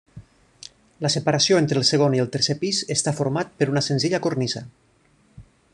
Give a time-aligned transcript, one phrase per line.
[1.05, 4.65] La separació entre el segon i el tercer pis està format per una senzilla cornisa.